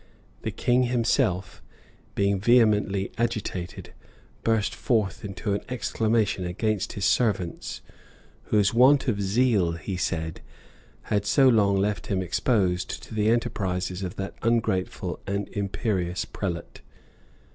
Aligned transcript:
The 0.41 0.49
king 0.49 0.85
himself, 0.85 1.61
being 2.15 2.39
vehemently 2.39 3.11
agitated, 3.19 3.93
burst 4.43 4.73
forth 4.73 5.23
into 5.23 5.53
an 5.53 5.61
exclamation 5.69 6.43
against 6.43 6.93
his 6.93 7.05
servants, 7.05 7.81
whose 8.45 8.73
want 8.73 9.07
of 9.07 9.21
zeal, 9.21 9.73
he 9.73 9.97
said, 9.97 10.41
had 11.03 11.27
so 11.27 11.47
long 11.47 11.77
left 11.77 12.07
him 12.07 12.23
exposed 12.23 12.89
to 13.03 13.13
the 13.13 13.29
enterprises 13.29 14.01
of 14.01 14.15
that 14.15 14.33
ungrateful 14.41 15.19
and 15.27 15.47
imperious 15.49 16.25
prelate. 16.25 16.81